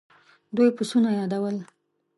دوی 0.55 0.69
پسونه 0.77 1.09
يادول. 1.17 1.55